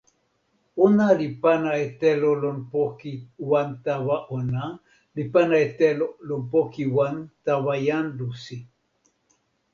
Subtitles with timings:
[0.85, 3.13] ona li pana e telo lon poki
[3.49, 4.63] wan tawa ona,
[5.15, 8.57] li pana e telo lon poki wan tawa jan Lusi.